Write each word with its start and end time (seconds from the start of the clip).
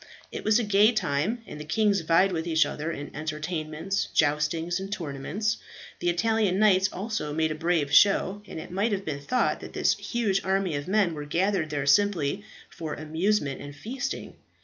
It 0.31 0.43
was 0.43 0.57
a 0.57 0.63
gay 0.63 0.93
time; 0.93 1.43
and 1.45 1.59
the 1.59 1.63
kings 1.63 1.99
vied 1.99 2.31
with 2.31 2.47
each 2.47 2.65
other 2.65 2.91
in 2.91 3.11
entertainments, 3.15 4.07
joustings, 4.15 4.79
and 4.79 4.91
tournaments. 4.91 5.57
The 5.99 6.09
Italian 6.09 6.57
knights 6.57 6.91
also 6.91 7.31
made 7.33 7.51
a 7.51 7.53
brave 7.53 7.93
show, 7.93 8.41
and 8.47 8.59
it 8.59 8.71
might 8.71 8.93
have 8.93 9.05
been 9.05 9.21
thought 9.21 9.59
that 9.59 9.73
this 9.73 9.93
huge 9.95 10.41
army 10.43 10.73
of 10.75 10.87
men 10.87 11.13
were 11.13 11.25
gathered 11.25 11.69
there 11.69 11.85
simply 11.85 12.43
for 12.67 12.95
amusement 12.95 13.61
and 13.61 13.75
feasting. 13.75 14.33